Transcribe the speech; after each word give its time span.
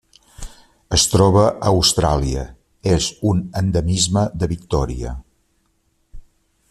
Es 0.95 1.03
troba 1.11 1.43
a 1.49 1.51
Austràlia: 1.73 2.45
és 2.95 3.11
un 3.33 3.43
endemisme 3.63 4.25
de 4.41 4.51
Victòria. 4.55 5.17